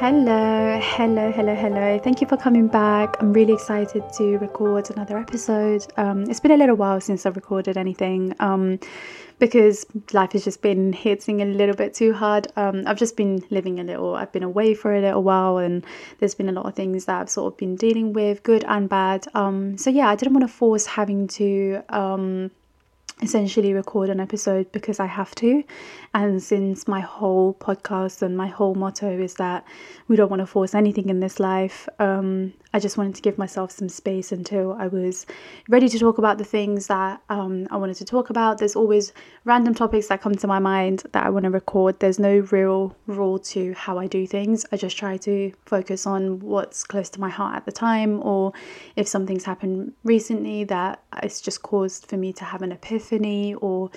[0.00, 1.98] Hello, hello, hello, hello.
[1.98, 3.16] Thank you for coming back.
[3.20, 5.86] I'm really excited to record another episode.
[5.98, 8.80] Um, it's been a little while since I've recorded anything um,
[9.40, 9.84] because
[10.14, 12.46] life has just been hitting a little bit too hard.
[12.56, 15.84] Um, I've just been living a little, I've been away for a little while, and
[16.18, 18.88] there's been a lot of things that I've sort of been dealing with, good and
[18.88, 19.26] bad.
[19.34, 22.50] Um, so, yeah, I didn't want to force having to um,
[23.22, 25.62] essentially record an episode because I have to.
[26.14, 29.64] And since my whole podcast and my whole motto is that
[30.08, 33.36] we don't want to force anything in this life, um, I just wanted to give
[33.36, 35.26] myself some space until I was
[35.68, 38.58] ready to talk about the things that um, I wanted to talk about.
[38.58, 39.12] There's always
[39.44, 41.98] random topics that come to my mind that I want to record.
[41.98, 44.64] There's no real rule to how I do things.
[44.70, 48.52] I just try to focus on what's close to my heart at the time, or
[48.94, 53.90] if something's happened recently that it's just caused for me to have an epiphany or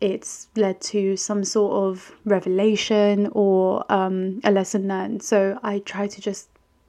[0.00, 5.22] it's led to some sort of revelation or um, a lesson learned.
[5.22, 6.48] So I try to just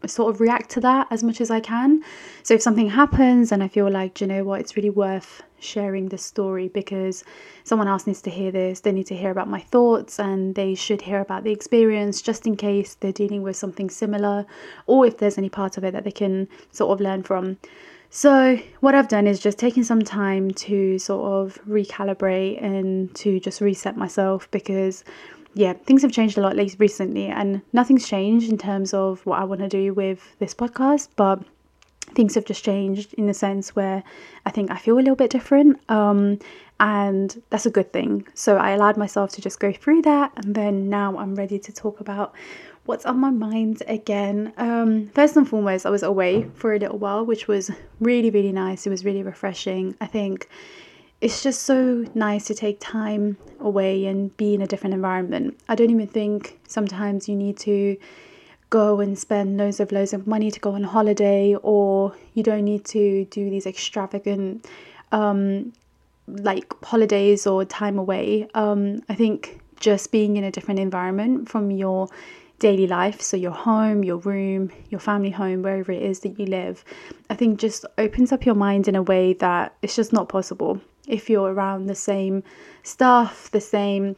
[0.10, 2.04] sort of react to that as much as I can.
[2.44, 6.10] So if something happens and I feel like, you know what, it's really worth sharing
[6.10, 7.24] this story because
[7.64, 10.76] someone else needs to hear this, they need to hear about my thoughts and they
[10.76, 14.46] should hear about the experience just in case they're dealing with something similar
[14.86, 17.58] or if there's any part of it that they can sort of learn from.
[18.12, 23.42] So, what I've done is just taking some time to sort of recalibrate and to
[23.42, 25.04] just reset myself because
[25.56, 29.46] yeah, things have changed a lot recently, and nothing's changed in terms of what I
[29.46, 31.42] want to do with this podcast, but
[32.14, 34.04] things have just changed in the sense where
[34.46, 36.40] I think I feel a little bit different, um,
[36.82, 38.28] and that's a good thing.
[38.34, 41.72] So I allowed myself to just go through that, and then now I'm ready to
[41.72, 42.36] talk about
[42.86, 44.52] what's on my mind again.
[44.58, 48.52] Um, first and foremost, I was away for a little while, which was really, really
[48.52, 48.86] nice.
[48.86, 49.96] It was really refreshing.
[50.02, 50.50] I think
[51.26, 55.60] it's just so nice to take time away and be in a different environment.
[55.68, 57.98] I don't even think sometimes you need to
[58.70, 62.64] go and spend loads of loads of money to go on holiday or you don't
[62.64, 64.70] need to do these extravagant
[65.12, 65.74] um,
[66.28, 68.48] like holidays or time away.
[68.54, 72.08] Um, I think just being in a different environment from your
[72.60, 76.46] daily life, so your home, your room, your family home, wherever it is that you
[76.46, 76.84] live,
[77.30, 80.80] I think just opens up your mind in a way that it's just not possible
[81.08, 82.44] if you're around the same
[82.84, 84.16] stuff, the same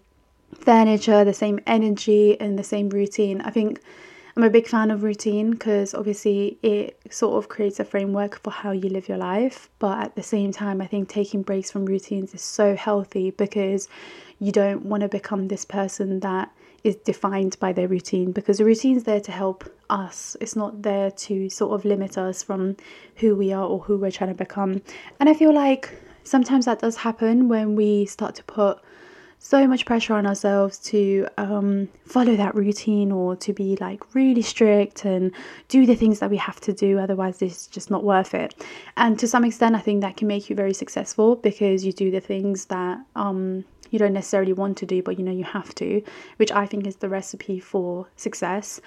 [0.56, 3.42] furniture, the same energy, and the same routine.
[3.42, 3.82] I think
[4.36, 8.52] I'm a big fan of routine because obviously it sort of creates a framework for
[8.52, 9.68] how you live your life.
[9.80, 13.90] But at the same time, I think taking breaks from routines is so healthy because
[14.40, 16.52] you don't want to become this person that
[16.88, 20.38] is defined by their routine because the routine's there to help us.
[20.40, 22.78] It's not there to sort of limit us from
[23.18, 24.82] who we are or who we're trying to become.
[25.20, 25.94] And I feel like
[26.24, 28.80] sometimes that does happen when we start to put
[29.40, 34.42] so much pressure on ourselves to um, follow that routine or to be like really
[34.42, 35.32] strict and
[35.68, 38.56] do the things that we have to do otherwise it's just not worth it
[38.98, 42.10] and to some extent i think that can make you very successful because you do
[42.10, 45.74] the things that um, you don't necessarily want to do but you know you have
[45.76, 46.02] to
[46.38, 48.80] which i think is the recipe for success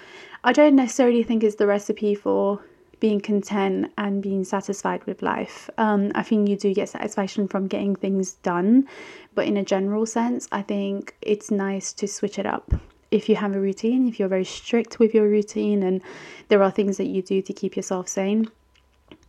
[0.43, 2.61] i don't necessarily think is the recipe for
[3.01, 5.69] being content and being satisfied with life.
[5.77, 8.87] Um, I think you do get satisfaction from getting things done,
[9.33, 12.71] but in a general sense, I think it's nice to switch it up.
[13.09, 16.01] If you have a routine, if you're very strict with your routine, and
[16.47, 18.49] there are things that you do to keep yourself sane,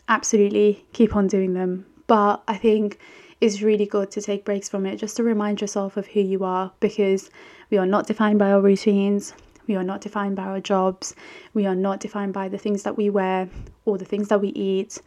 [0.06, 1.86] absolutely keep on doing them.
[2.06, 2.98] But I think
[3.42, 6.44] it's really good to take breaks from it just to remind yourself of who you
[6.44, 7.28] are because
[7.70, 9.34] we are not defined by our routines.
[9.66, 11.16] We are not defined by our jobs.
[11.52, 13.48] We are not defined by the things that we wear
[13.84, 15.02] or the things that we eat.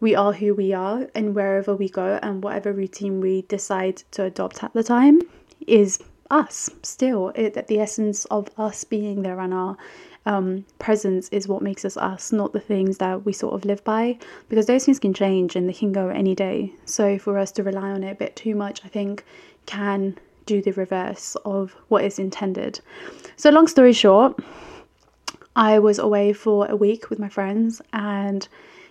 [0.00, 4.24] We are who we are, and wherever we go, and whatever routine we decide to
[4.24, 5.20] adopt at the time
[5.66, 7.32] is us still.
[7.34, 9.76] It, the essence of us being there and our
[10.26, 13.84] um, presence is what makes us us, not the things that we sort of live
[13.84, 14.18] by,
[14.48, 16.72] because those things can change and they can go any day.
[16.84, 19.24] So for us to rely on it a bit too much, I think,
[19.66, 22.80] can do the reverse of what is intended.
[23.36, 24.38] So, long story short,
[25.56, 28.46] I was away for a week with my friends, and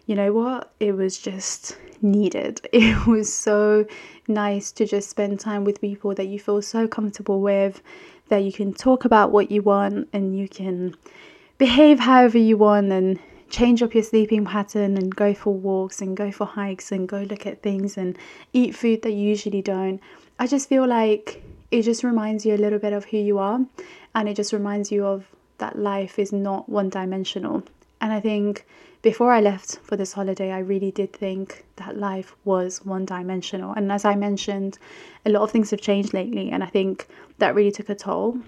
[0.05, 0.71] you know what?
[0.79, 2.61] It was just needed.
[2.73, 3.85] It was so
[4.27, 7.81] nice to just spend time with people that you feel so comfortable with,
[8.33, 10.95] that you can talk about what you want and you can
[11.59, 13.19] behave however you want and
[13.51, 17.21] change up your sleeping pattern and go for walks and go for hikes and go
[17.29, 18.17] look at things and
[18.51, 20.01] eat food that you usually don't.
[20.39, 23.59] I just feel like it just reminds you a little bit of who you are
[24.15, 25.27] and it just reminds you of
[25.59, 27.61] that life is not one dimensional.
[28.03, 28.65] And I think
[29.01, 33.71] before I left for this holiday, I really did think that life was one dimensional.
[33.71, 34.77] And as I mentioned,
[35.25, 37.07] a lot of things have changed lately, and I think
[37.37, 38.39] that really took a toll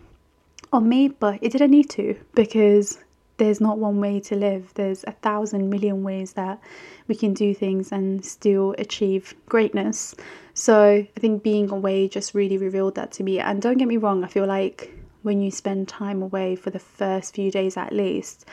[0.73, 2.99] on me, but it didn't need to because
[3.37, 4.73] there's not one way to live.
[4.73, 6.59] There's a thousand million ways that
[7.07, 10.15] we can do things and still achieve greatness.
[10.53, 13.39] So I think being away just really revealed that to me.
[13.39, 14.91] And don't get me wrong, I feel like
[15.21, 18.45] when you spend time away for the first few days at least,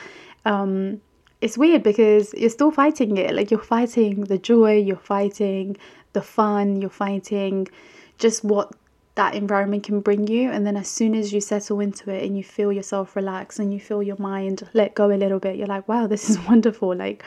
[0.44, 1.00] um,
[1.40, 3.34] it's weird because you're still fighting it.
[3.34, 5.76] Like you're fighting the joy, you're fighting
[6.12, 7.68] the fun, you're fighting
[8.18, 8.72] just what
[9.14, 10.50] that environment can bring you.
[10.50, 13.72] And then as soon as you settle into it and you feel yourself relax and
[13.72, 16.94] you feel your mind let go a little bit, you're like, wow, this is wonderful.
[16.94, 17.24] Like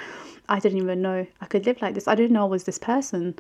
[0.47, 2.07] I didn't even know I could live like this.
[2.07, 3.35] I didn't know I was this person.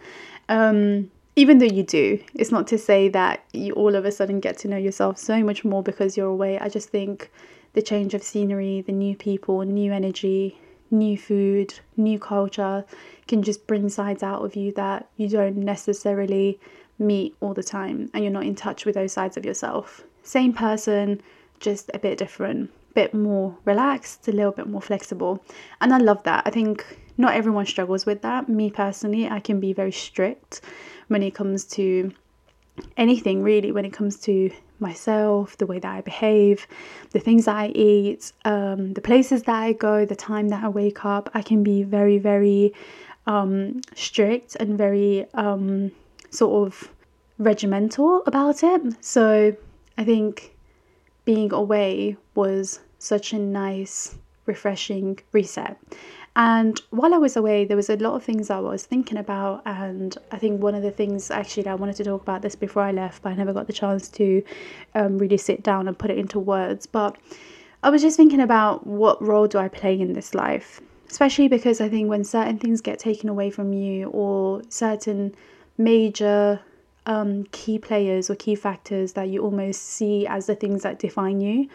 [0.49, 4.39] Um, even though you do, it's not to say that you all of a sudden
[4.39, 6.59] get to know yourself so much more because you're away.
[6.59, 7.31] I just think
[7.75, 10.57] the change of scenery, the new people, new energy,
[10.89, 12.85] new food, new culture
[13.27, 16.59] can just bring sides out of you that you don't necessarily
[16.97, 20.03] meet all the time and you're not in touch with those sides of yourself.
[20.23, 21.21] Same person,
[21.59, 25.43] just a bit different, bit more relaxed, a little bit more flexible.
[25.81, 26.43] And I love that.
[26.45, 28.47] I think not everyone struggles with that.
[28.47, 30.61] Me personally, I can be very strict
[31.09, 32.13] when it comes to
[32.95, 34.49] anything really, when it comes to
[34.79, 36.67] myself, the way that I behave,
[37.11, 40.69] the things that I eat, um, the places that I go, the time that I
[40.69, 41.29] wake up.
[41.33, 42.73] I can be very, very
[43.27, 45.91] um, strict and very um,
[46.29, 46.91] sort of
[47.37, 48.81] regimental about it.
[49.03, 49.55] So
[49.97, 50.55] I think
[51.25, 55.77] being away was such a nice, refreshing reset.
[56.37, 59.61] And while I was away, there was a lot of things I was thinking about.
[59.65, 62.83] And I think one of the things actually I wanted to talk about this before
[62.83, 64.43] I left, but I never got the chance to
[64.95, 66.85] um, really sit down and put it into words.
[66.87, 67.17] But
[67.83, 70.81] I was just thinking about what role do I play in this life?
[71.09, 75.33] Especially because I think when certain things get taken away from you or certain
[75.77, 76.59] major
[77.05, 81.39] um, key players or key factors that you almost see as the things that define
[81.39, 81.69] you,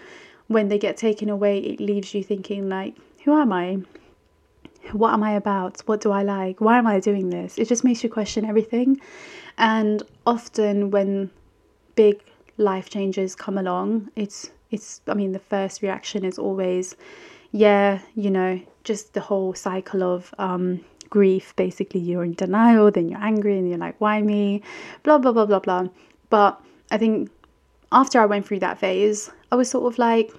[0.49, 3.79] when they get taken away, it leaves you thinking, like, who am I?
[4.93, 5.81] What am I about?
[5.87, 6.61] What do I like?
[6.61, 7.59] Why am I doing this?
[7.59, 9.01] It just makes you question everything.
[9.59, 11.31] And often when
[11.95, 12.21] big
[12.57, 16.97] life changes come along, it's it's I mean the first reaction is always
[17.53, 21.55] yeah, you know, just the whole cycle of um grief.
[21.57, 24.63] Basically you're in denial, then you're angry and you're like, why me?
[25.03, 25.89] Blah blah blah blah blah.
[26.31, 26.61] But
[26.91, 27.31] I think
[27.93, 30.33] after I went through that phase, I was sort of like,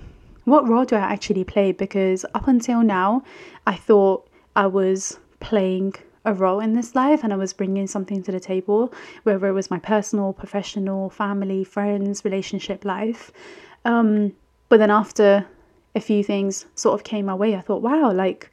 [0.45, 1.71] what role do I actually play?
[1.71, 3.23] Because up until now,
[3.67, 8.21] I thought I was playing a role in this life and I was bringing something
[8.23, 8.93] to the table,
[9.23, 13.31] whether it was my personal, professional, family, friends, relationship life.
[13.85, 14.33] Um,
[14.69, 15.45] but then after
[15.95, 18.51] a few things sort of came my way, I thought, wow, like,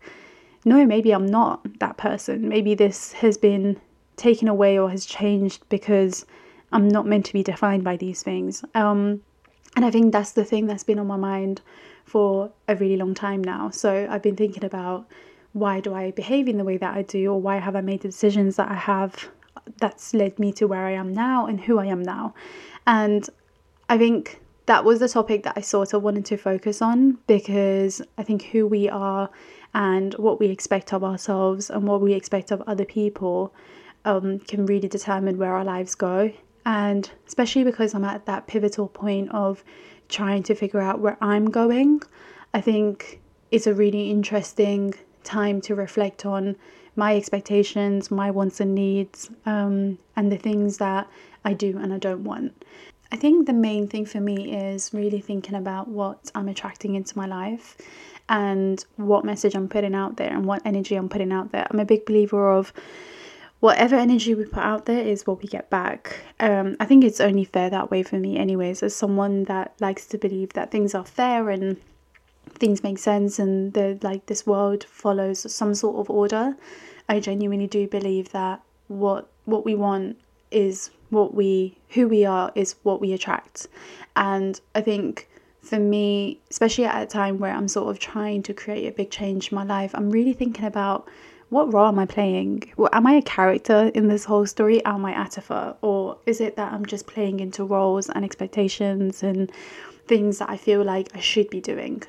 [0.65, 2.49] no, maybe I'm not that person.
[2.49, 3.79] Maybe this has been
[4.17, 6.27] taken away or has changed because
[6.73, 8.65] I'm not meant to be defined by these things.
[8.75, 9.23] Um,
[9.77, 11.61] and I think that's the thing that's been on my mind
[12.05, 13.71] for a really long time now.
[13.71, 15.07] So I've been thinking about
[15.53, 18.03] why do I behave in the way that I do, or why have I made
[18.03, 19.29] the decisions that I have
[19.79, 22.35] that's led me to where I am now and who I am now.
[22.87, 23.29] And
[23.89, 28.03] I think that was the topic that I sort of wanted to focus on because
[28.17, 29.31] I think who we are
[29.75, 33.55] and what we expect of ourselves and what we expect of other people
[34.05, 36.33] um, can really determine where our lives go.
[36.65, 39.65] And especially because I'm at that pivotal point of
[40.09, 42.03] trying to figure out where I'm going,
[42.53, 43.21] I think
[43.51, 44.95] it's a really interesting
[45.29, 46.57] time to reflect on
[46.97, 51.07] my expectations, my wants and needs, um, and the things that
[51.45, 52.65] I do and I don't want.
[53.13, 57.17] I think the main thing for me is really thinking about what I'm attracting into
[57.17, 57.77] my life
[58.29, 61.67] and what message I'm putting out there and what energy I'm putting out there.
[61.71, 62.73] I'm a big believer of
[63.61, 66.19] whatever energy we put out there is what we get back.
[66.39, 70.07] Um, I think it's only fair that way for me, anyways, as someone that likes
[70.09, 71.77] to believe that things are fair and
[72.59, 76.57] things make sense and the like this world follows some sort of order
[77.09, 80.19] i genuinely do believe that what what we want
[80.51, 83.67] is what we who we are is what we attract
[84.17, 85.29] and i think
[85.61, 89.11] for me especially at a time where i'm sort of trying to create a big
[89.11, 91.09] change in my life i'm really thinking about
[91.51, 92.71] what role am I playing?
[92.77, 94.85] Well, am I a character in this whole story?
[94.85, 95.77] Am I Atifa?
[95.81, 99.51] Or is it that I'm just playing into roles and expectations and
[100.07, 102.03] things that I feel like I should be doing?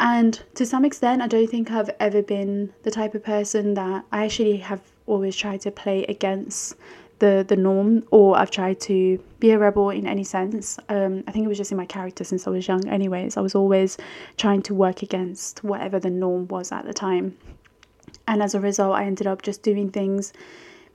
[0.00, 4.06] And to some extent, I don't think I've ever been the type of person that
[4.10, 6.74] I actually have always tried to play against
[7.18, 10.78] the the norm or I've tried to be a rebel in any sense.
[10.88, 13.36] Um, I think it was just in my character since I was young anyways.
[13.36, 13.98] I was always
[14.38, 17.36] trying to work against whatever the norm was at the time.
[18.26, 20.32] And as a result I ended up just doing things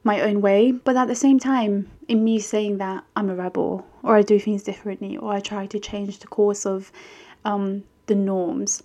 [0.03, 0.71] my own way.
[0.71, 4.39] But at the same time, in me saying that I'm a rebel or I do
[4.39, 6.91] things differently or I try to change the course of
[7.43, 8.81] um, the norms,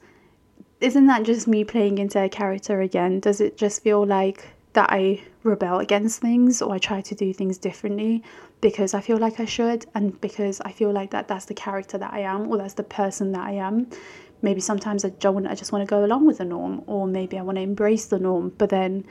[0.81, 3.21] isn't that just me playing into a character again?
[3.21, 7.33] Does it just feel like that I rebel against things or I try to do
[7.33, 8.23] things differently
[8.61, 11.99] because I feel like I should and because I feel like that that's the character
[11.99, 13.89] that I am or that's the person that I am.
[14.43, 17.39] Maybe sometimes I don't I just want to go along with the norm or maybe
[17.39, 19.05] I want to embrace the norm, but then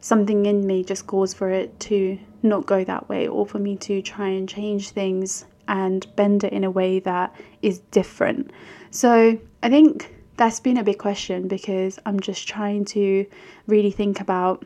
[0.00, 3.76] something in me just calls for it to not go that way or for me
[3.76, 8.50] to try and change things and bend it in a way that is different.
[8.90, 13.26] So, I think that's been a big question because I'm just trying to
[13.66, 14.64] really think about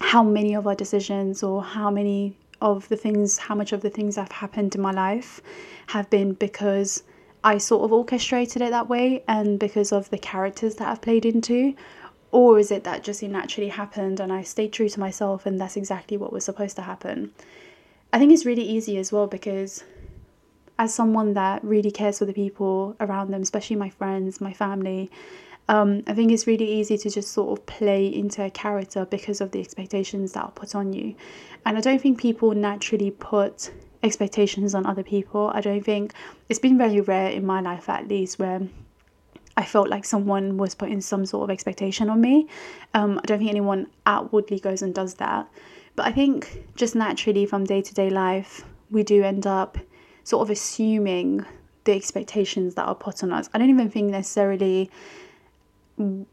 [0.00, 3.90] how many of our decisions or how many of the things, how much of the
[3.90, 5.40] things that have happened in my life
[5.88, 7.02] have been because
[7.44, 11.26] I sort of orchestrated it that way and because of the characters that I've played
[11.26, 11.74] into?
[12.32, 15.60] Or is it that just it naturally happened and I stayed true to myself and
[15.60, 17.32] that's exactly what was supposed to happen?
[18.12, 19.84] I think it's really easy as well because
[20.78, 25.10] as someone that really cares for the people around them, especially my friends, my family,
[25.68, 29.40] um, I think it's really easy to just sort of play into a character because
[29.40, 31.14] of the expectations that are put on you.
[31.64, 35.50] And I don't think people naturally put expectations on other people.
[35.54, 36.12] I don't think
[36.48, 38.60] it's been very rare in my life, at least, where
[39.56, 42.48] I felt like someone was putting some sort of expectation on me.
[42.92, 45.48] Um, I don't think anyone outwardly goes and does that.
[45.96, 49.78] But I think just naturally from day to day life, we do end up
[50.24, 51.44] sort of assuming
[51.84, 53.48] the expectations that are put on us.
[53.54, 54.90] I don't even think necessarily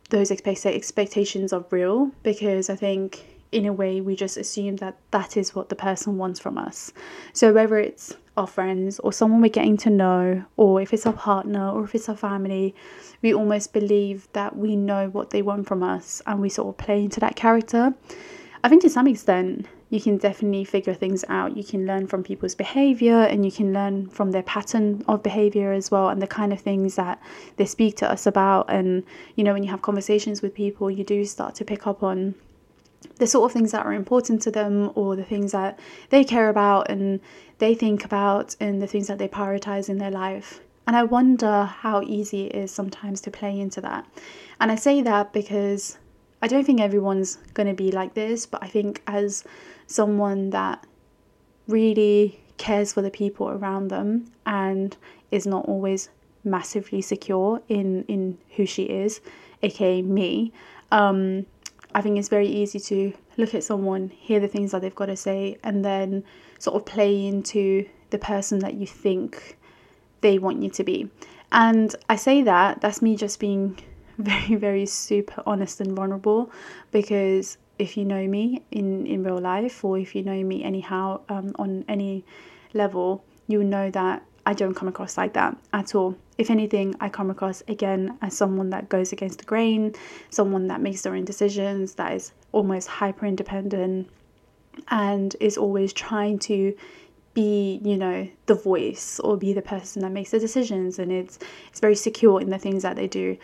[0.10, 5.36] those expectations are real because I think in a way we just assume that that
[5.36, 6.94] is what the person wants from us.
[7.34, 11.14] So whether it's our friends or someone we're getting to know or if it's our
[11.14, 12.74] partner or if it's our family,
[13.22, 16.78] we almost believe that we know what they want from us and we sort of
[16.78, 17.94] play into that character.
[18.64, 21.58] I think to some extent you can definitely figure things out.
[21.58, 25.74] You can learn from people's behavior and you can learn from their pattern of behavior
[25.74, 27.22] as well and the kind of things that
[27.58, 28.68] they speak to us about.
[28.70, 29.04] And,
[29.36, 32.36] you know, when you have conversations with people, you do start to pick up on
[33.18, 35.78] the sort of things that are important to them or the things that
[36.10, 37.20] they care about and
[37.58, 40.62] they think about and the things that they prioritize in their life.
[40.88, 44.08] And I wonder how easy it is sometimes to play into that.
[44.62, 45.98] And I say that because
[46.42, 49.44] I don't think everyone's going to be like this, but I think as
[49.88, 50.86] someone that
[51.68, 54.96] really cares for the people around them and
[55.32, 56.10] is not always
[56.44, 59.22] massively secure in in who she is,
[59.62, 60.52] aka me.
[60.92, 61.46] Um,
[61.94, 65.08] I think it's very easy to look at someone, hear the things that they've got
[65.08, 66.24] to say, and then
[66.60, 69.58] sort of play into the person that you think
[70.22, 71.10] they want you to be.
[71.52, 73.78] And I say that, that's me just being
[74.18, 76.52] very, very super honest and vulnerable
[76.92, 81.20] because if you know me in in real life or if you know me anyhow
[81.30, 82.24] um, on any
[82.74, 86.16] level you know that I don't come across like that at all.
[86.38, 89.94] If anything, I come across again as someone that goes against the grain,
[90.30, 94.10] someone that makes their own decisions, that is almost hyper independent
[94.88, 96.76] and is always trying to
[97.34, 101.40] be, you know, the voice or be the person that makes the decisions and it's
[101.70, 103.38] it's very secure in the things that they do.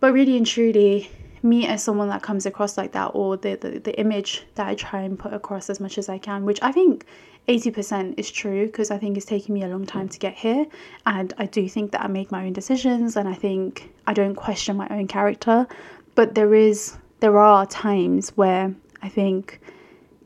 [0.00, 1.10] But really and truly,
[1.42, 4.74] me as someone that comes across like that or the, the, the image that I
[4.74, 7.06] try and put across as much as I can, which I think
[7.48, 10.66] 80% is true because I think it's taken me a long time to get here.
[11.06, 14.34] And I do think that I make my own decisions and I think I don't
[14.34, 15.66] question my own character.
[16.14, 19.60] But there is there are times where I think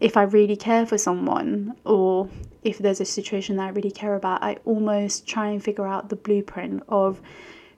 [0.00, 2.28] if I really care for someone or
[2.62, 6.09] if there's a situation that I really care about, I almost try and figure out
[6.09, 7.21] the blueprint of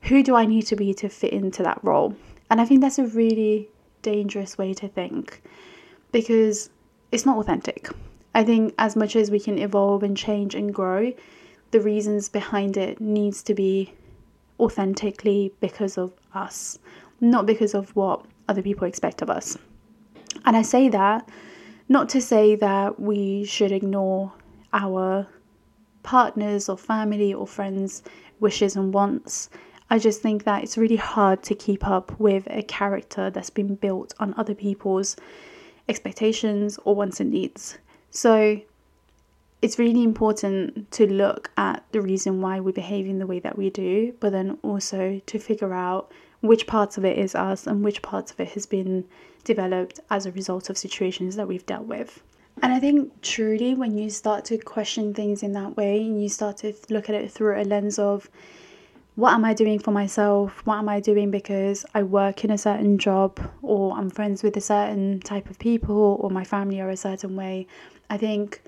[0.07, 2.17] who do I need to be to fit into that role
[2.51, 3.69] and I think that's a really
[4.03, 5.43] dangerous way to think
[6.13, 6.71] because
[7.13, 7.89] it's not authentic.
[8.35, 11.13] I think as much as we can evolve and change and grow,
[11.71, 13.93] the reasons behind it needs to be
[14.61, 16.79] authentically because of us,
[17.21, 19.59] not because of what other people expect of us.
[20.45, 21.29] And I say that
[21.89, 24.33] not to say that we should ignore
[24.73, 25.27] our
[26.03, 28.03] partners or family or friends'
[28.41, 29.51] wishes and wants
[29.89, 33.77] I just think that it's really hard to keep up with a character that's been
[33.77, 35.17] built on other people's
[35.89, 37.79] expectations or wants and needs.
[38.11, 38.61] So
[39.63, 43.57] it's really important to look at the reason why we behave in the way that
[43.57, 47.85] we do, but then also to figure out which parts of it is us and
[47.85, 49.05] which parts of it has been
[49.45, 52.23] developed as a result of situations that we've dealt with.
[52.63, 56.29] And I think truly, when you start to question things in that way and you
[56.29, 58.31] start to look at it through a lens of
[59.17, 60.61] what am I doing for myself?
[60.67, 64.57] What am I doing because I work in a certain job or I'm friends with
[64.59, 67.67] a certain type of people or my family are a certain way?
[68.11, 68.63] I think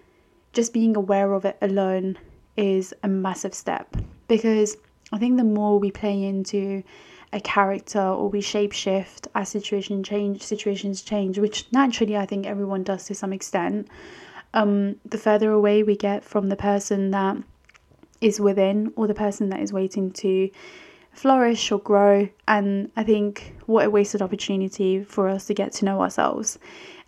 [0.54, 2.18] just being aware of it alone
[2.56, 3.94] is a massive step
[4.26, 4.78] because
[5.12, 6.82] I think the more we play into
[7.30, 12.84] a character or we shapeshift as situation change situations change, which naturally I think everyone
[12.84, 13.88] does to some extent.
[14.54, 17.36] Um, the further away we get from the person that
[18.20, 20.50] is within or the person that is waiting to
[21.12, 22.28] flourish or grow.
[22.46, 26.58] And I think what a wasted opportunity for us to get to know ourselves.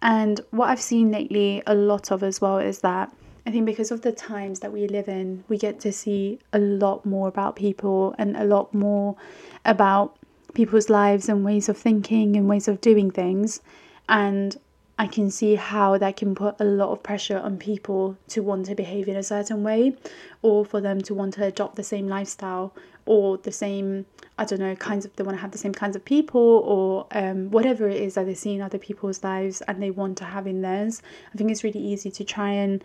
[0.02, 3.12] And what I've seen lately a lot of as well is that
[3.46, 6.58] I think because of the times that we live in, we get to see a
[6.58, 9.16] lot more about people and a lot more
[9.64, 10.16] about
[10.54, 13.60] people's lives and ways of thinking and ways of doing things.
[14.08, 14.56] And
[15.00, 18.66] I can see how that can put a lot of pressure on people to want
[18.66, 19.96] to behave in a certain way
[20.42, 22.74] or for them to want to adopt the same lifestyle
[23.06, 24.04] or the same
[24.36, 27.06] I don't know kinds of they want to have the same kinds of people or
[27.12, 30.24] um, whatever it is that they see in other people's lives and they want to
[30.24, 31.00] have in theirs.
[31.32, 32.84] I think it's really easy to try and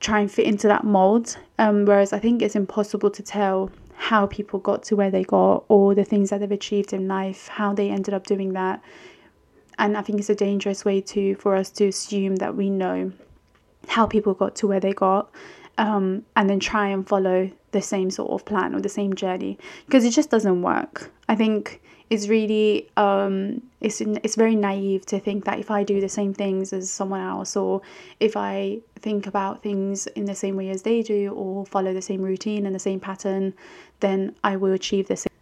[0.00, 1.36] try and fit into that mold.
[1.58, 5.66] Um, whereas I think it's impossible to tell how people got to where they got
[5.68, 8.82] or the things that they've achieved in life, how they ended up doing that.
[9.78, 13.12] And I think it's a dangerous way to for us to assume that we know
[13.88, 15.30] how people got to where they got
[15.78, 19.58] um, and then try and follow the same sort of plan or the same journey
[19.86, 21.10] because it just doesn't work.
[21.28, 26.00] I think it's really um, it's it's very naive to think that if I do
[26.00, 27.82] the same things as someone else or
[28.20, 32.02] if I think about things in the same way as they do or follow the
[32.02, 33.54] same routine and the same pattern,
[34.00, 35.32] then I will achieve the same.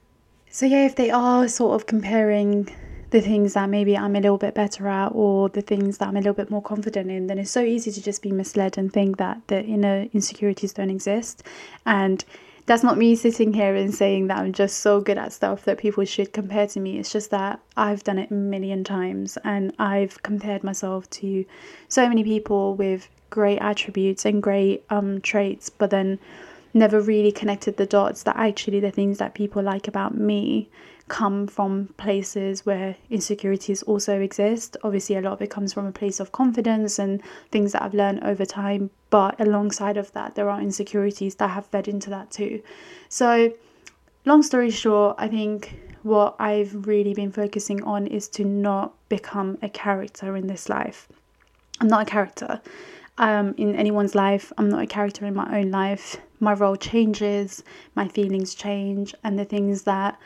[0.50, 2.68] So yeah, if they are sort of comparing
[3.14, 6.16] the things that maybe I'm a little bit better at or the things that I'm
[6.16, 8.92] a little bit more confident in, then it's so easy to just be misled and
[8.92, 11.44] think that the inner insecurities don't exist.
[11.86, 12.24] And
[12.66, 15.78] that's not me sitting here and saying that I'm just so good at stuff that
[15.78, 16.98] people should compare to me.
[16.98, 21.44] It's just that I've done it a million times and I've compared myself to
[21.86, 26.18] so many people with great attributes and great um, traits, but then
[26.76, 30.68] never really connected the dots that actually the things that people like about me
[31.14, 34.76] come from places where insecurities also exist.
[34.82, 37.94] Obviously, a lot of it comes from a place of confidence and things that I've
[37.94, 42.32] learned over time, but alongside of that, there are insecurities that have fed into that
[42.32, 42.60] too.
[43.08, 43.52] So,
[44.24, 49.56] long story short, I think what I've really been focusing on is to not become
[49.62, 51.06] a character in this life.
[51.80, 52.60] I'm not a character
[53.18, 54.52] um, in anyone's life.
[54.58, 56.16] I'm not a character in my own life.
[56.40, 57.62] My role changes,
[57.94, 60.18] my feelings change, and the things that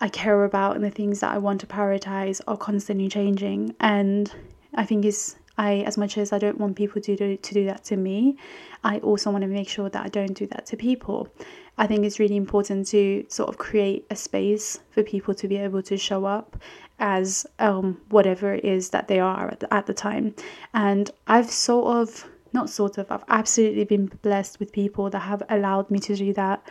[0.00, 3.74] I care about and the things that I want to prioritize are constantly changing.
[3.80, 4.32] And
[4.74, 7.64] I think is I as much as I don't want people to do to do
[7.64, 8.36] that to me,
[8.84, 11.28] I also want to make sure that I don't do that to people.
[11.78, 15.56] I think it's really important to sort of create a space for people to be
[15.56, 16.56] able to show up
[16.98, 20.34] as um, whatever it is that they are at the, at the time.
[20.72, 25.42] And I've sort of not sort of I've absolutely been blessed with people that have
[25.48, 26.66] allowed me to do that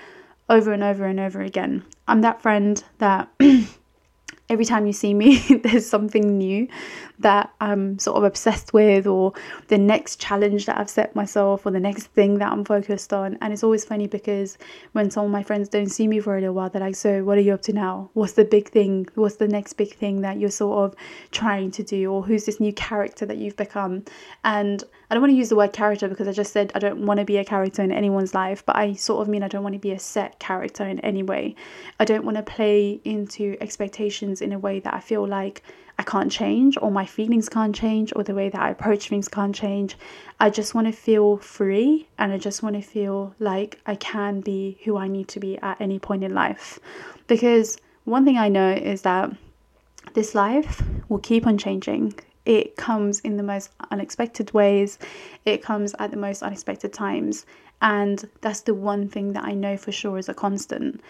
[0.49, 1.83] over and over and over again.
[2.07, 3.29] I'm that friend that
[4.49, 6.67] every time you see me, there's something new
[7.19, 9.33] that I'm sort of obsessed with, or
[9.67, 13.37] the next challenge that I've set myself, or the next thing that I'm focused on.
[13.41, 14.57] And it's always funny because
[14.93, 17.23] when some of my friends don't see me for a little while, they're like, So,
[17.23, 18.09] what are you up to now?
[18.13, 19.07] What's the big thing?
[19.15, 20.95] What's the next big thing that you're sort of
[21.31, 22.11] trying to do?
[22.11, 24.03] Or who's this new character that you've become?
[24.43, 27.05] And I don't want to use the word character because I just said I don't
[27.05, 29.63] want to be a character in anyone's life, but I sort of mean I don't
[29.63, 31.55] want to be a set character in any way.
[31.99, 35.61] I don't want to play into expectations in a way that I feel like
[35.97, 39.27] I can't change, or my feelings can't change, or the way that I approach things
[39.27, 39.97] can't change.
[40.39, 44.41] I just want to feel free and I just want to feel like I can
[44.41, 46.79] be who I need to be at any point in life.
[47.27, 49.31] Because one thing I know is that
[50.13, 52.13] this life will keep on changing.
[52.45, 54.99] It comes in the most unexpected ways,
[55.45, 57.45] it comes at the most unexpected times.
[57.81, 61.01] And that's the one thing that I know for sure is a constant.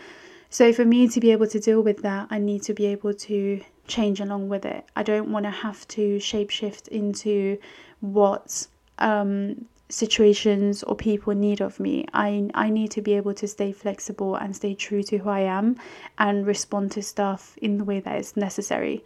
[0.49, 3.13] So, for me to be able to deal with that, I need to be able
[3.13, 4.86] to change along with it.
[4.95, 7.58] I don't want to have to shapeshift into
[7.99, 8.67] what
[8.99, 12.05] um, situations or people need of me.
[12.13, 15.41] I I need to be able to stay flexible and stay true to who I
[15.41, 15.77] am
[16.17, 19.03] and respond to stuff in the way that is necessary.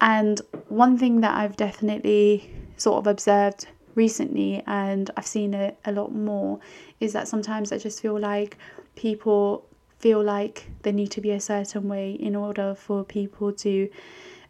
[0.00, 5.92] And one thing that I've definitely sort of observed recently and I've seen it a
[5.92, 6.58] lot more
[7.00, 8.56] is that sometimes I just feel like
[8.96, 9.66] people
[10.02, 13.88] feel like they need to be a certain way in order for people to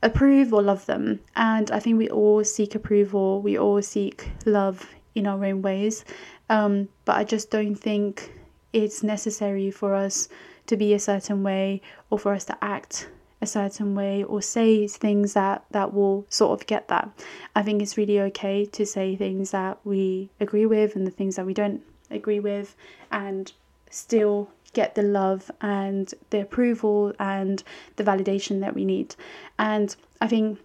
[0.03, 1.21] approve or love them.
[1.37, 6.07] And I think we all seek approval, we all seek love in our own ways.
[6.49, 8.33] Um, but I just don't think
[8.73, 10.31] it's necessary for us
[10.67, 13.11] to be a certain way or for us to act
[13.43, 17.11] a certain way or say things that that will sort of get that
[17.57, 21.35] i think it's really okay to say things that we agree with and the things
[21.35, 22.77] that we don't agree with
[23.11, 23.53] and
[23.92, 27.62] still get the love and the approval and
[27.96, 29.14] the validation that we need.
[29.59, 30.59] And I think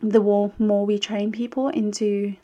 [0.00, 0.20] the
[0.58, 2.36] more, we train people into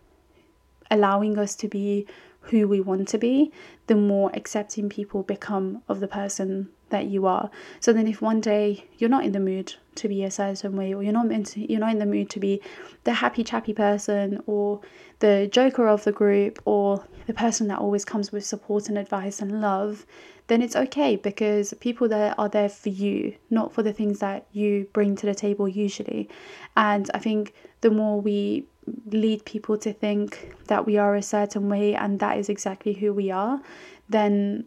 [0.90, 2.06] allowing us to be
[2.40, 3.52] who we want to be,
[3.86, 7.50] the more accepting people become of the person that you are.
[7.80, 10.94] So then if one day you're not in the mood to be a certain way
[10.94, 12.62] or you're not meant to, you're not in the mood to be
[13.04, 14.80] the happy chappy person or
[15.18, 19.40] the joker of the group or the person that always comes with support and advice
[19.40, 20.06] and love,
[20.46, 24.46] then it's okay because people there are there for you, not for the things that
[24.52, 26.28] you bring to the table usually.
[26.76, 28.66] And I think the more we
[29.06, 33.12] lead people to think that we are a certain way and that is exactly who
[33.12, 33.60] we are,
[34.08, 34.66] then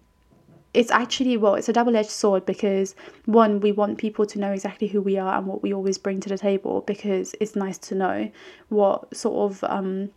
[0.75, 4.87] it's actually well it's a double-edged sword because one we want people to know exactly
[4.87, 7.95] who we are and what we always bring to the table because it's nice to
[7.95, 8.29] know
[8.69, 10.09] what sort of um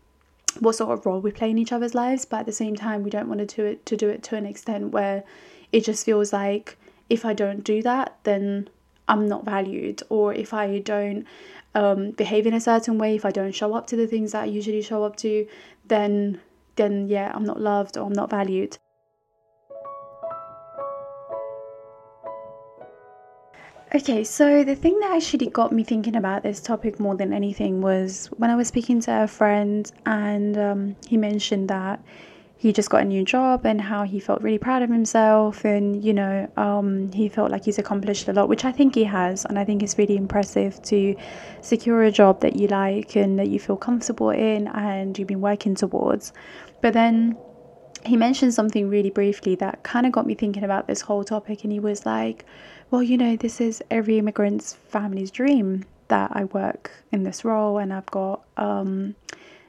[0.60, 2.24] what sort of role we play in each other's lives.
[2.24, 4.36] But at the same time we don't want to do it to do it to
[4.36, 5.22] an extent where
[5.70, 6.76] it just feels like
[7.08, 8.68] if I don't do that then
[9.06, 10.02] I'm not valued.
[10.08, 11.26] Or if I don't
[11.74, 14.42] um, behave in a certain way if I don't show up to the things that
[14.42, 15.46] I usually show up to
[15.86, 16.40] then
[16.76, 18.78] then yeah I'm not loved or I'm not valued
[23.94, 27.80] Okay, so the thing that actually got me thinking about this topic more than anything
[27.80, 31.98] was when I was speaking to a friend, and um, he mentioned that
[32.58, 36.04] he just got a new job and how he felt really proud of himself, and
[36.04, 39.46] you know, um, he felt like he's accomplished a lot, which I think he has,
[39.46, 41.16] and I think it's really impressive to
[41.62, 45.40] secure a job that you like and that you feel comfortable in and you've been
[45.40, 46.34] working towards.
[46.82, 47.38] But then
[48.04, 51.64] he mentioned something really briefly that kind of got me thinking about this whole topic,
[51.64, 52.44] and he was like,
[52.90, 57.78] well, you know, this is every immigrant's family's dream that I work in this role
[57.78, 59.14] and I've got, um,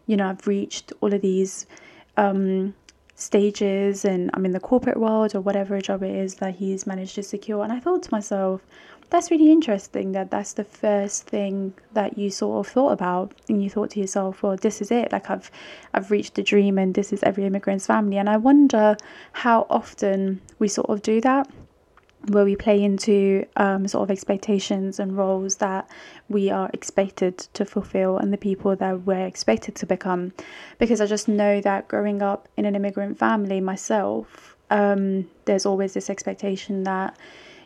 [0.07, 1.67] you know, I've reached all of these
[2.15, 2.73] um,
[3.15, 7.15] stages and I'm in the corporate world or whatever job it is that he's managed
[7.15, 7.63] to secure.
[7.63, 8.61] And I thought to myself,
[9.09, 13.63] that's really interesting that that's the first thing that you sort of thought about and
[13.63, 15.49] you thought to yourself well this is it like i've
[15.93, 18.95] i've reached the dream and this is every immigrant's family and i wonder
[19.31, 21.49] how often we sort of do that
[22.27, 25.89] where we play into um, sort of expectations and roles that
[26.27, 30.33] we are expected to fulfill and the people that we're expected to become.
[30.77, 35.93] Because I just know that growing up in an immigrant family myself, um, there's always
[35.93, 37.17] this expectation that,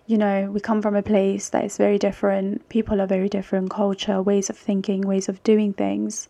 [0.05, 3.69] you know, we come from a place that is very different, people are very different,
[3.69, 6.27] culture, ways of thinking, ways of doing things.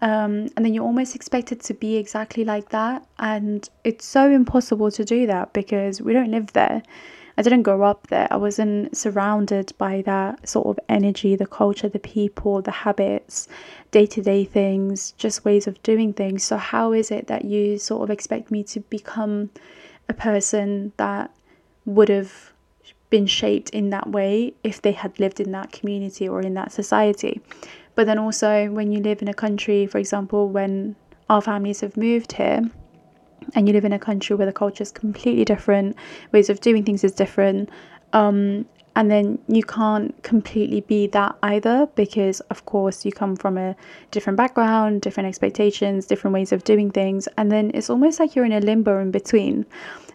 [0.00, 3.04] Um, and then you're almost expected to be exactly like that.
[3.18, 6.82] And it's so impossible to do that because we don't live there.
[7.36, 8.26] I didn't grow up there.
[8.30, 13.46] I wasn't surrounded by that sort of energy, the culture, the people, the habits,
[13.92, 16.42] day to day things, just ways of doing things.
[16.42, 19.50] So, how is it that you sort of expect me to become
[20.08, 21.30] a person that
[21.84, 22.47] would have
[23.10, 26.72] been shaped in that way if they had lived in that community or in that
[26.72, 27.40] society?
[27.94, 30.94] But then also, when you live in a country, for example, when
[31.28, 32.62] our families have moved here,
[33.54, 35.96] and you live in a country where the culture is completely different,
[36.32, 37.70] ways of doing things is different,
[38.12, 38.66] um,
[38.98, 43.76] and then you can't completely be that either because, of course, you come from a
[44.10, 48.44] different background, different expectations, different ways of doing things, and then it's almost like you're
[48.44, 49.64] in a limbo in between.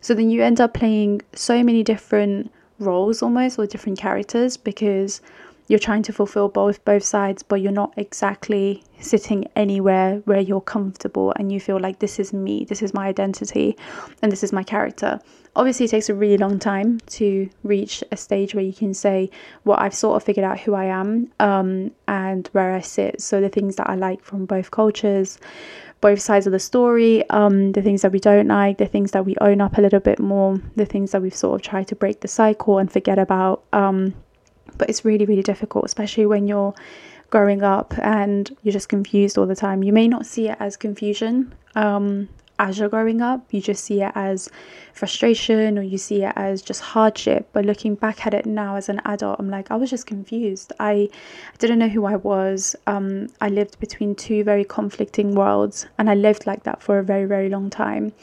[0.02, 2.52] So then you end up playing so many different
[2.86, 5.22] roles almost or different characters because
[5.68, 10.62] you're trying to fulfill both both sides but you're not exactly sitting anywhere where you're
[10.62, 13.78] comfortable and you feel like this is me this is my identity
[14.22, 15.20] and this is my character.
[15.56, 19.30] Obviously it takes a really long time to reach a stage where you can say
[19.64, 23.22] well i've sort of figured out who i am um, and where i sit.
[23.22, 25.40] So the things that i like from both cultures
[26.08, 29.26] both sides of the story, um, the things that we don't like, the things that
[29.26, 31.96] we own up a little bit more, the things that we've sort of tried to
[31.96, 33.64] break the cycle and forget about.
[33.72, 34.14] Um,
[34.78, 36.74] but it's really really difficult especially when you're
[37.30, 40.78] growing up and you're just confused all the time you may not see it as
[40.78, 44.50] confusion um, as you're growing up you just see it as
[44.94, 47.50] frustration or you see it as just hardship.
[47.52, 50.72] But looking back at it now as an adult i'm like i was just confused.
[50.80, 51.10] I,
[51.60, 52.76] didn't know who i was.
[52.88, 57.04] Um, i lived between two very conflicting worlds and i lived like that for a
[57.04, 58.14] very very long time.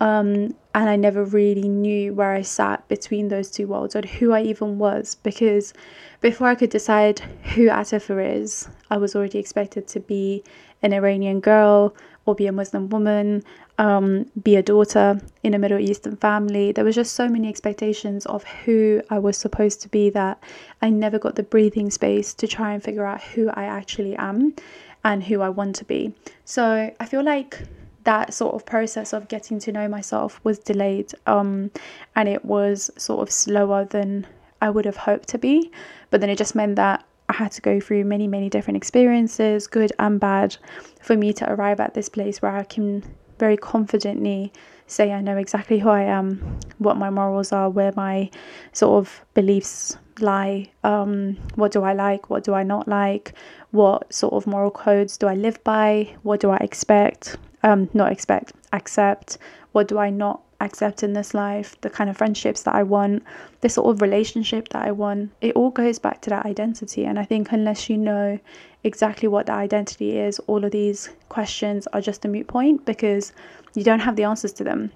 [0.00, 4.32] Um, and I never really knew where I sat between those two worlds or who
[4.32, 5.74] I even was because
[6.20, 7.20] before I could decide
[7.54, 10.42] who Atifa is, I was already expected to be
[10.82, 11.94] an Iranian girl
[12.26, 13.42] or be a Muslim woman,
[13.78, 16.72] um, be a daughter in a Middle Eastern family.
[16.72, 20.42] There was just so many expectations of who I was supposed to be that
[20.82, 24.54] I never got the breathing space to try and figure out who I actually am
[25.02, 26.14] and who I want to be.
[26.44, 27.62] So I feel like
[28.04, 31.70] that sort of process of getting to know myself was delayed um,
[32.16, 34.26] and it was sort of slower than
[34.60, 35.70] I would have hoped to be.
[36.10, 39.68] But then it just meant that I had to go through many, many different experiences,
[39.68, 40.56] good and bad,
[41.00, 43.04] for me to arrive at this place where I can
[43.38, 44.52] very confidently
[44.88, 48.30] say I know exactly who I am, what my morals are, where my
[48.72, 53.34] sort of beliefs lie, um, what do I like, what do I not like,
[53.70, 58.10] what sort of moral codes do I live by, what do I expect, um, not
[58.10, 59.38] expect, accept,
[59.70, 63.22] what do I not accept in this life, the kind of friendships that I want,
[63.60, 65.32] the sort of relationship that I want.
[65.40, 67.04] It all goes back to that identity.
[67.04, 68.38] And I think unless you know
[68.84, 73.32] exactly what that identity is, all of these questions are just a moot point because
[73.74, 74.92] you don't have the answers to them.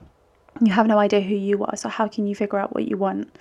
[0.60, 1.76] You have no idea who you are.
[1.76, 3.36] So, how can you figure out what you want?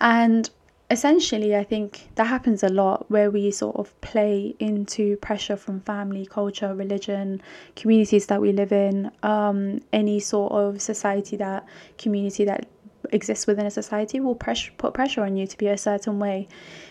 [0.00, 0.50] And
[0.90, 5.80] essentially, I think that happens a lot where we sort of play into pressure from
[5.80, 7.40] family, culture, religion,
[7.76, 12.66] communities that we live in, um, any sort of society that community that
[13.12, 16.48] exists within a society will put pressure on you to be a certain way.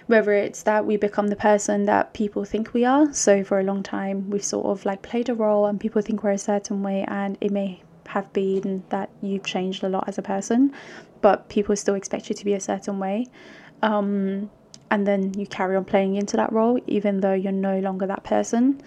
[0.08, 3.14] Whether it's that we become the person that people think we are.
[3.14, 6.24] So for a long time, we've sort of like played a role and people think
[6.24, 10.18] we're a certain way, and it may have been that you've changed a lot as
[10.18, 10.74] a person,
[11.22, 13.28] but people still expect you to be a certain way.
[13.82, 14.50] Um,
[14.92, 18.24] and then you carry on playing into that role, even though you're no longer that
[18.24, 18.82] person.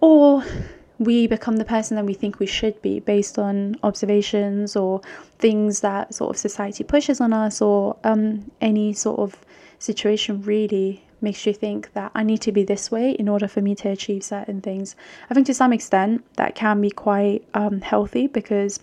[0.00, 0.44] Or
[0.98, 5.00] we become the person that we think we should be based on observations or
[5.38, 9.34] things that sort of society pushes on us, or um, any sort of
[9.78, 13.60] situation really makes you think that I need to be this way in order for
[13.60, 14.96] me to achieve certain things.
[15.28, 18.80] I think to some extent that can be quite um, healthy because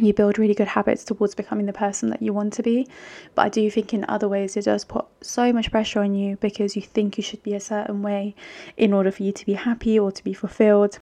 [0.00, 2.86] you build really good habits towards becoming the person that you want to be.
[3.34, 6.36] But I do think in other ways it does put so much pressure on you
[6.36, 8.34] because you think you should be a certain way
[8.76, 10.98] in order for you to be happy or to be fulfilled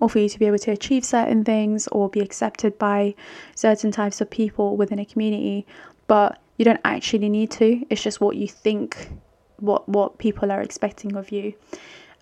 [0.00, 3.14] or for you to be able to achieve certain things or be accepted by
[3.54, 5.66] certain types of people within a community.
[6.06, 7.84] But you don't actually need to.
[7.90, 9.10] It's just what you think
[9.58, 11.54] what what people are expecting of you.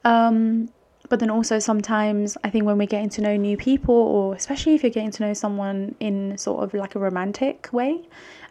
[0.05, 0.69] Um,
[1.12, 4.75] but then also sometimes I think when we're getting to know new people, or especially
[4.75, 8.01] if you're getting to know someone in sort of like a romantic way,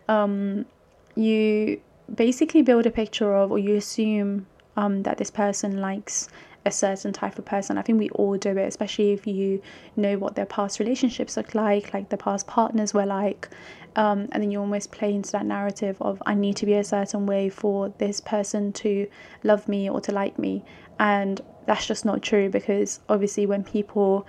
[0.08, 0.68] um,
[1.16, 1.82] you
[2.14, 4.46] basically build a picture of, or you assume
[4.78, 6.30] um, that this person likes
[6.64, 7.80] a certain type of person.
[7.80, 9.60] I think we all do it, especially if you
[9.96, 13.50] know what their past relationships look like, like their past partners were like.
[13.96, 16.84] Um, and then you almost play into that narrative of I need to be a
[16.84, 19.08] certain way for this person to
[19.44, 20.64] love me or to like me.
[21.00, 24.26] And that's just not true because obviously when people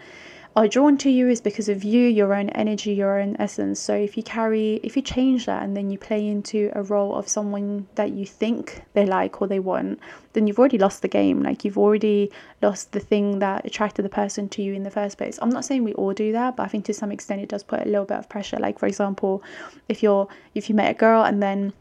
[0.55, 3.81] are drawn to you is because of you, your own energy, your own essence.
[3.81, 7.15] So if you carry, if you change that and then you play into a role
[7.15, 9.99] of someone that you think they like or they want,
[10.35, 11.43] then you've already lost the game.
[11.43, 15.17] Like you've already lost the thing that attracted the person to you in the first
[15.17, 15.39] place.
[15.41, 17.63] I'm not saying we all do that, but I think to some extent it does
[17.63, 18.59] put a little bit of pressure.
[18.59, 19.43] Like for example,
[19.89, 21.73] if you're if you met a girl and then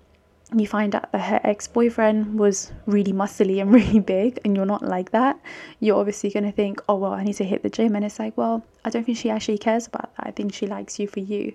[0.56, 4.66] you find out that her ex boyfriend was really muscly and really big, and you're
[4.66, 5.40] not like that,
[5.80, 7.96] you're obviously going to think, oh, well, I need to hit the gym.
[7.96, 10.28] And it's like, well, I don't think she actually cares about that.
[10.28, 11.54] I think she likes you for you.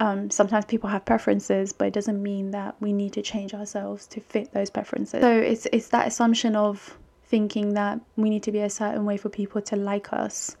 [0.00, 4.06] Um, sometimes people have preferences, but it doesn't mean that we need to change ourselves
[4.08, 5.22] to fit those preferences.
[5.22, 9.16] So it's, it's that assumption of thinking that we need to be a certain way
[9.16, 10.56] for people to like us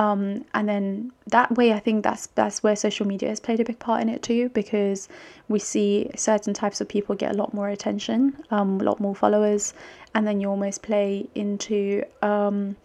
[0.00, 3.64] um, and then that way, I think that's that's where social media has played a
[3.64, 5.10] big part in it too, because
[5.48, 9.14] we see certain types of people get a lot more attention, um, a lot more
[9.14, 9.74] followers,
[10.14, 12.76] and then you almost play into um,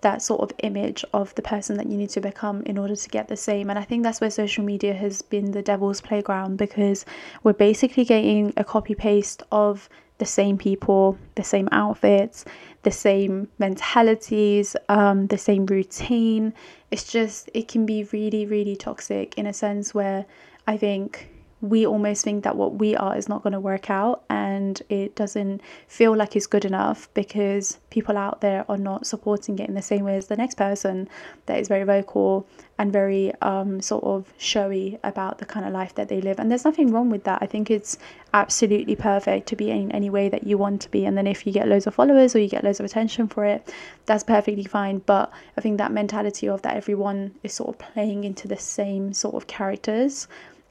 [0.00, 3.08] that sort of image of the person that you need to become in order to
[3.10, 3.68] get the same.
[3.68, 7.04] And I think that's where social media has been the devil's playground because
[7.42, 12.44] we're basically getting a copy paste of the same people, the same outfits,
[12.82, 16.54] the same mentalities, um, the same routine.
[16.90, 20.26] It's just, it can be really, really toxic in a sense where
[20.66, 21.28] I think
[21.64, 25.16] we almost think that what we are is not going to work out and it
[25.16, 29.74] doesn't feel like it's good enough because people out there are not supporting it in
[29.74, 31.08] the same way as the next person
[31.46, 32.46] that is very vocal
[32.78, 36.38] and very um, sort of showy about the kind of life that they live.
[36.38, 37.38] And there's nothing wrong with that.
[37.40, 37.96] I think it's
[38.34, 41.06] absolutely perfect to be in any way that you want to be.
[41.06, 43.46] And then if you get loads of followers or you get loads of attention for
[43.46, 43.72] it,
[44.04, 44.98] that's perfectly fine.
[44.98, 49.14] But I think that mentality of that everyone is sort of playing into the same
[49.14, 50.28] sort of characters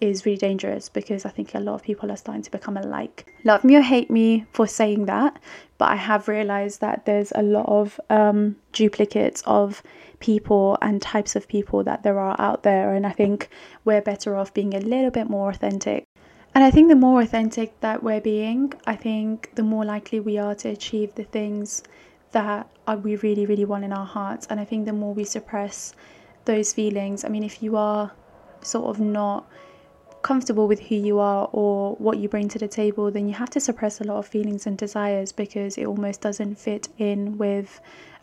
[0.09, 3.33] is really dangerous because I think a lot of people are starting to become alike.
[3.43, 5.39] Love me or hate me for saying that,
[5.77, 9.81] but I have realized that there's a lot of um, duplicates of
[10.19, 13.49] people and types of people that there are out there, and I think
[13.85, 16.05] we're better off being a little bit more authentic.
[16.55, 20.37] And I think the more authentic that we're being, I think the more likely we
[20.37, 21.81] are to achieve the things
[22.31, 22.67] that
[23.01, 24.45] we really, really want in our hearts.
[24.49, 25.93] And I think the more we suppress
[26.45, 27.25] those feelings.
[27.25, 28.11] I mean, if you are
[28.61, 29.47] sort of not
[30.23, 33.49] comfortable with who you are or what you bring to the table, then you have
[33.51, 37.79] to suppress a lot of feelings and desires because it almost doesn't fit in with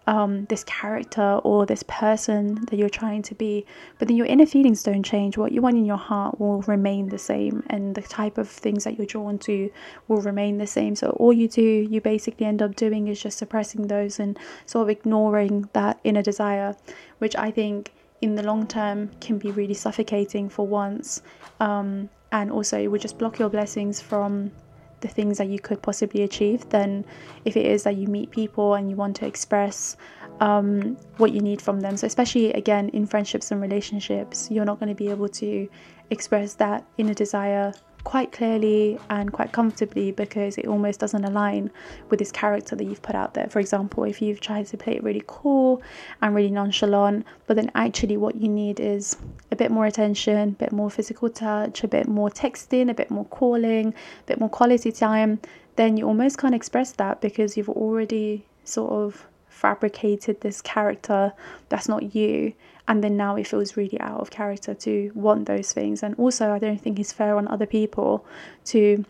[0.06, 3.64] um, this character or this person that you're trying to be.
[3.98, 5.36] But then your inner feelings don't change.
[5.36, 8.84] What you want in your heart will remain the same, and the type of things
[8.84, 9.70] that you're drawn to
[10.08, 10.96] will remain the same.
[10.96, 14.82] So all you do, you basically end up doing is just suppressing those and sort
[14.84, 16.74] of ignoring that inner desire,
[17.18, 21.22] which I think in the long term can be really suffocating for once.
[21.58, 24.52] Um, and also, it would just block your blessings from
[25.00, 27.04] the things that you could possibly achieve than
[27.44, 29.96] if it is that you meet people and you want to express
[30.40, 31.96] um, what you need from them.
[31.96, 35.68] So, especially again in friendships and relationships, you're not going to be able to
[36.10, 37.72] express that inner desire
[38.04, 41.70] quite clearly and quite comfortably because it almost doesn't align
[42.08, 43.48] with this character that you've put out there.
[43.48, 45.82] For example, if you've tried to play it really cool
[46.22, 49.16] and really nonchalant, but then actually what you need is
[49.50, 53.10] a bit more attention, a bit more physical touch, a bit more texting, a bit
[53.10, 55.40] more calling, a bit more quality time,
[55.76, 59.26] then you almost can't express that because you've already sort of
[59.60, 61.32] fabricated this character
[61.68, 62.52] that's not you
[62.88, 66.02] and then now it feels really out of character to want those things.
[66.02, 68.24] And also i don't think it's fair on other people
[68.72, 69.04] to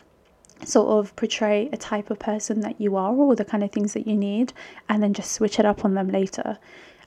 [0.65, 3.93] sort of portray a type of person that you are or the kind of things
[3.93, 4.53] that you need
[4.89, 6.57] and then just switch it up on them later.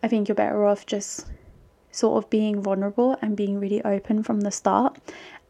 [0.02, 1.26] I think you're better off just
[1.92, 4.98] sort of being vulnerable and being really open from the start.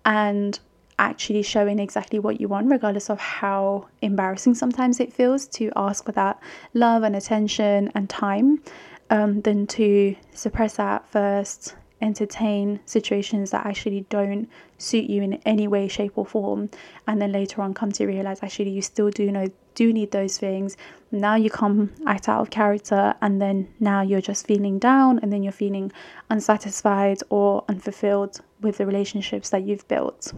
[0.04, 0.58] And
[0.98, 6.04] actually showing exactly what you want, regardless of how embarrassing sometimes it feels to ask
[6.04, 6.40] for that
[6.72, 8.62] love and attention and time
[9.10, 15.66] um, than to suppress that first, entertain situations that actually don't suit you in any
[15.66, 16.68] way, shape, or form,
[17.06, 20.38] and then later on come to realize actually you still do know do need those
[20.38, 20.76] things.
[21.10, 25.32] Now you come act out of character, and then now you're just feeling down, and
[25.32, 25.92] then you're feeling
[26.30, 30.32] unsatisfied or unfulfilled with the relationships that you've built.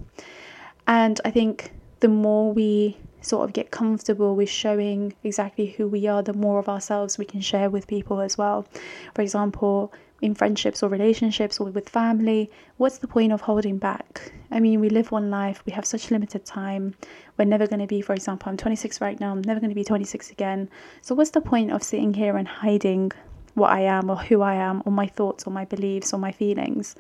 [0.87, 6.07] And I think the more we sort of get comfortable with showing exactly who we
[6.07, 8.67] are, the more of ourselves we can share with people as well.
[9.15, 14.33] For example, in friendships or relationships or with family, what's the point of holding back?
[14.51, 16.95] I mean, we live one life, we have such limited time.
[17.37, 19.75] We're never going to be, for example, I'm 26 right now, I'm never going to
[19.75, 20.71] be 26 again.
[21.03, 23.13] So, what's the point of sitting here and hiding
[23.55, 26.33] what I am or who I am or my thoughts or my beliefs or my
[26.33, 26.95] feelings?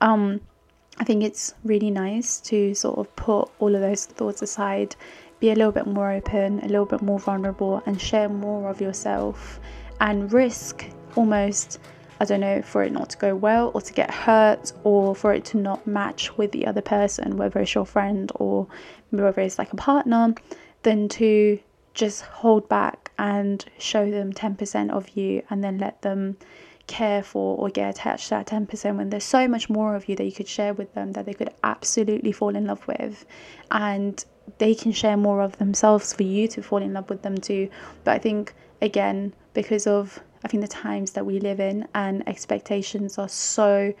[0.00, 0.40] Um,
[0.98, 4.94] I think it's really nice to sort of put all of those thoughts aside,
[5.40, 8.80] be a little bit more open, a little bit more vulnerable, and share more of
[8.80, 9.58] yourself.
[10.00, 10.84] And risk
[11.16, 11.78] almost,
[12.20, 15.32] I don't know, for it not to go well or to get hurt or for
[15.32, 18.66] it to not match with the other person, whether it's your friend or
[19.10, 20.34] whether it's like a partner,
[20.82, 21.58] than to
[21.94, 26.36] just hold back and show them 10% of you and then let them
[26.92, 30.14] care for or get attached to that 10% when there's so much more of you
[30.16, 33.24] that you could share with them that they could absolutely fall in love with.
[33.70, 34.24] And
[34.58, 37.68] they can share more of themselves for you to fall in love with them too.
[38.04, 42.26] But i think again because of i think the times that we live in and
[42.28, 43.94] expectations are so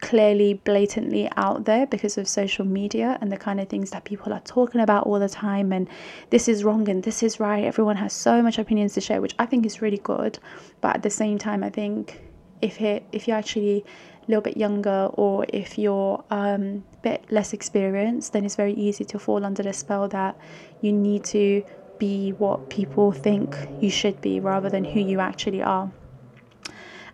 [0.00, 4.32] clearly blatantly out there because of social media and the kind of things that people
[4.32, 5.88] are talking about all the time and
[6.30, 7.64] this is wrong and this is right.
[7.64, 10.38] Everyone has so much opinions to share which i think is really good.
[10.82, 12.20] But at the same time i think
[12.64, 13.84] if it if you're actually
[14.22, 18.72] a little bit younger or if you're um, a bit less experienced then it's very
[18.72, 20.34] easy to fall under the spell that
[20.80, 21.62] you need to
[21.98, 25.90] be what people think you should be rather than who you actually are.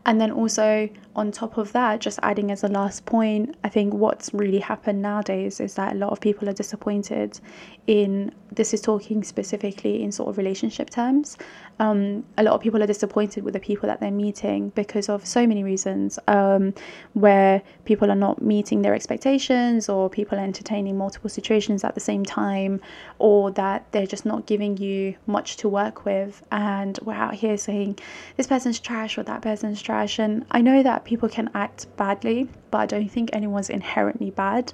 [0.07, 3.93] And then also on top of that, just adding as a last point, I think
[3.95, 7.41] what's really happened nowadays is that a lot of people are disappointed
[7.87, 11.37] in this is talking specifically in sort of relationship terms.
[11.79, 15.25] Um, a lot of people are disappointed with the people that they're meeting because of
[15.25, 16.75] so many reasons, um,
[17.15, 22.01] where people are not meeting their expectations, or people are entertaining multiple situations at the
[22.01, 22.81] same time,
[23.19, 26.43] or that they're just not giving you much to work with.
[26.53, 27.99] And we're out here saying
[28.37, 30.19] this person's trash or that person's trash.
[30.19, 34.73] And I know that people can act badly, but I don't think anyone's inherently bad.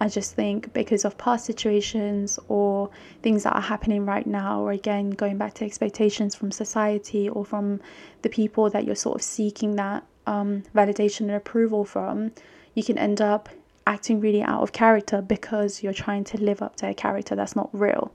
[0.00, 2.90] I just think because of past situations or
[3.22, 7.44] things that are happening right now, or again, going back to expectations from society or
[7.44, 7.80] from
[8.22, 12.32] the people that you're sort of seeking that um, validation and approval from,
[12.74, 13.48] you can end up
[13.86, 17.54] acting really out of character because you're trying to live up to a character that's
[17.54, 18.12] not real.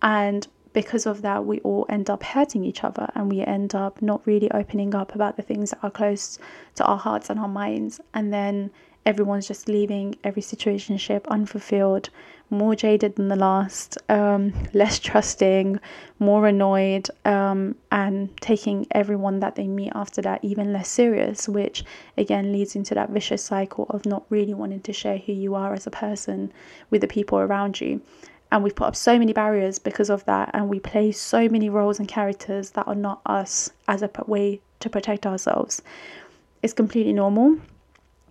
[0.00, 4.00] And because of that, we all end up hurting each other and we end up
[4.00, 6.38] not really opening up about the things that are close
[6.76, 8.00] to our hearts and our minds.
[8.14, 8.70] And then
[9.04, 12.08] everyone's just leaving every situationship unfulfilled,
[12.50, 15.78] more jaded than the last, um, less trusting,
[16.18, 21.84] more annoyed, um, and taking everyone that they meet after that even less serious, which
[22.16, 25.74] again leads into that vicious cycle of not really wanting to share who you are
[25.74, 26.52] as a person
[26.90, 28.00] with the people around you.
[28.52, 31.70] And we've put up so many barriers because of that, and we play so many
[31.70, 35.80] roles and characters that are not us as a way to protect ourselves.
[36.62, 37.58] It's completely normal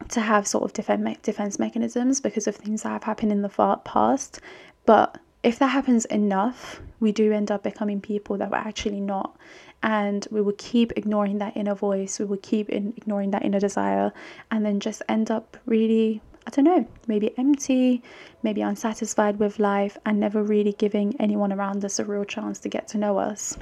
[0.09, 3.49] to have sort of defense defense mechanisms because of things that have happened in the
[3.49, 4.39] far past.
[4.85, 9.35] But if that happens enough, we do end up becoming people that we're actually not.
[9.81, 14.13] And we will keep ignoring that inner voice, we will keep ignoring that inner desire,
[14.51, 18.01] and then just end up really, I don't know, maybe empty,
[18.43, 22.69] maybe unsatisfied with life, and never really giving anyone around us a real chance to
[22.69, 23.57] get to know us.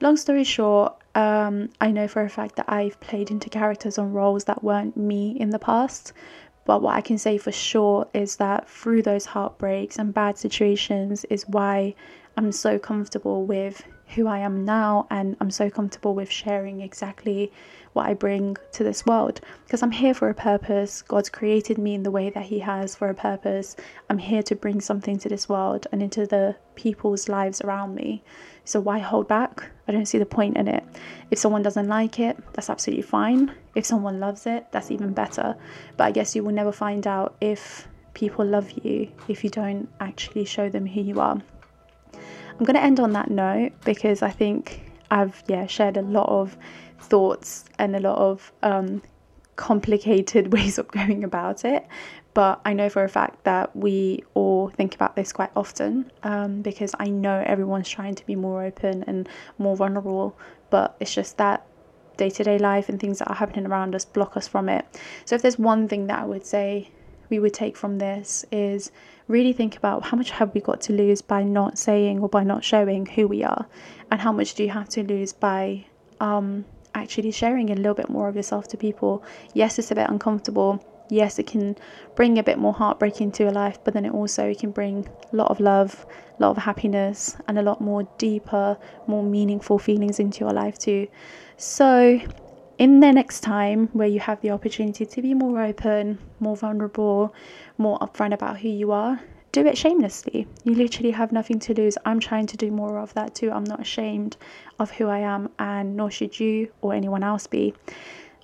[0.00, 4.12] Long story short, um, I know for a fact that I've played into characters on
[4.12, 6.12] roles that weren't me in the past.
[6.66, 11.24] But what I can say for sure is that through those heartbreaks and bad situations
[11.26, 11.94] is why
[12.36, 17.52] I'm so comfortable with who I am now and I'm so comfortable with sharing exactly
[17.92, 21.02] what I bring to this world because I'm here for a purpose.
[21.02, 23.76] God's created me in the way that He has for a purpose.
[24.10, 28.22] I'm here to bring something to this world and into the people's lives around me.
[28.64, 29.70] So why hold back?
[29.88, 30.84] I don't see the point in it.
[31.30, 33.52] If someone doesn't like it, that's absolutely fine.
[33.74, 35.56] If someone loves it, that's even better.
[35.96, 39.88] But I guess you will never find out if people love you if you don't
[40.00, 41.40] actually show them who you are.
[42.58, 46.28] I'm going to end on that note because I think I've yeah shared a lot
[46.28, 46.56] of
[47.00, 49.02] thoughts and a lot of um,
[49.56, 51.86] complicated ways of going about it.
[52.32, 56.62] But I know for a fact that we all think about this quite often um,
[56.62, 59.28] because I know everyone's trying to be more open and
[59.58, 60.36] more vulnerable,
[60.70, 61.64] but it's just that
[62.16, 64.84] day to day life and things that are happening around us block us from it.
[65.24, 66.90] So, if there's one thing that I would say
[67.34, 68.92] we would take from this, is
[69.28, 72.44] really think about how much have we got to lose by not saying or by
[72.44, 73.66] not showing who we are,
[74.10, 75.84] and how much do you have to lose by
[76.20, 76.64] um,
[76.94, 79.24] actually sharing a little bit more of yourself to people.
[79.52, 81.76] Yes, it's a bit uncomfortable yes, it can
[82.14, 85.36] bring a bit more heartbreak into your life, but then it also can bring a
[85.36, 86.06] lot of love,
[86.38, 90.78] a lot of happiness, and a lot more deeper, more meaningful feelings into your life
[90.78, 91.06] too.
[91.56, 92.20] So,
[92.78, 97.34] in the next time where you have the opportunity to be more open, more vulnerable,
[97.78, 99.20] more upfront about who you are,
[99.52, 100.48] do it shamelessly.
[100.64, 101.96] You literally have nothing to lose.
[102.04, 103.52] I'm trying to do more of that too.
[103.52, 104.36] I'm not ashamed
[104.80, 107.74] of who I am, and nor should you or anyone else be.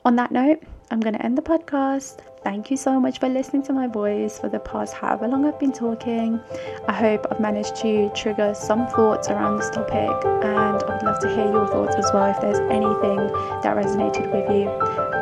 [0.05, 2.19] On that note, I'm going to end the podcast.
[2.43, 5.59] Thank you so much for listening to my voice for the past however long I've
[5.61, 6.41] been talking.
[6.89, 11.21] I hope I've managed to trigger some thoughts around this topic, and I would love
[11.21, 13.19] to hear your thoughts as well if there's anything
[13.63, 14.65] that resonated with you.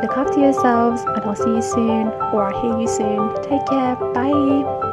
[0.01, 3.35] Look after yourselves, and I'll see you soon, or I'll hear you soon.
[3.43, 3.95] Take care.
[4.13, 4.88] Bye.